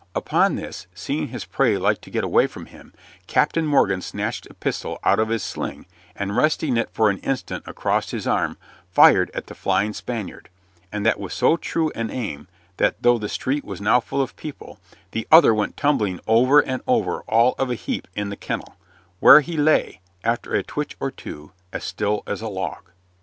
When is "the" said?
9.45-9.53, 13.19-13.29, 15.11-15.27, 18.31-18.35